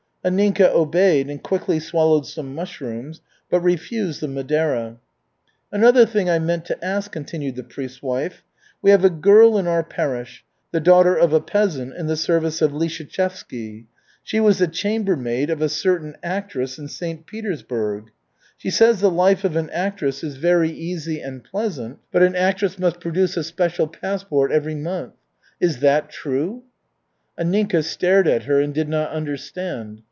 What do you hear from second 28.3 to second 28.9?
her and did